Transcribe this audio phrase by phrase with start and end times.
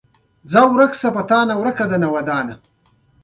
[0.51, 2.55] مېلمه ته له صبره کار واخله.